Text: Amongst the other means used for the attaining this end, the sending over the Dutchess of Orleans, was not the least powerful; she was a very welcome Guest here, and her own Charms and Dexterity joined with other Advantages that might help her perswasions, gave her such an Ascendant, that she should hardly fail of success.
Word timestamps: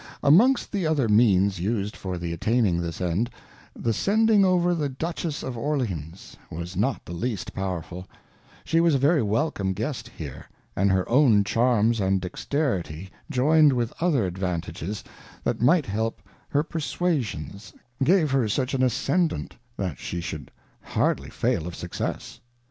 Amongst 0.23 0.71
the 0.71 0.87
other 0.87 1.07
means 1.07 1.59
used 1.59 1.95
for 1.95 2.17
the 2.17 2.33
attaining 2.33 2.81
this 2.81 2.99
end, 3.01 3.29
the 3.75 3.93
sending 3.93 4.43
over 4.43 4.73
the 4.73 4.89
Dutchess 4.89 5.43
of 5.43 5.55
Orleans, 5.55 6.35
was 6.49 6.75
not 6.75 7.05
the 7.05 7.13
least 7.13 7.53
powerful; 7.53 8.07
she 8.63 8.79
was 8.79 8.95
a 8.95 8.97
very 8.97 9.21
welcome 9.21 9.73
Guest 9.73 10.09
here, 10.17 10.49
and 10.75 10.91
her 10.91 11.07
own 11.07 11.43
Charms 11.43 11.99
and 11.99 12.19
Dexterity 12.19 13.11
joined 13.29 13.73
with 13.73 13.93
other 14.01 14.25
Advantages 14.25 15.03
that 15.43 15.61
might 15.61 15.85
help 15.85 16.19
her 16.49 16.63
perswasions, 16.63 17.71
gave 18.03 18.31
her 18.31 18.49
such 18.49 18.73
an 18.73 18.81
Ascendant, 18.81 19.55
that 19.77 19.99
she 19.99 20.19
should 20.19 20.49
hardly 20.81 21.29
fail 21.29 21.67
of 21.67 21.75
success. 21.75 22.39